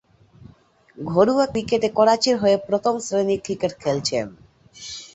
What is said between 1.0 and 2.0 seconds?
ঘরোয়া ক্রিকেটে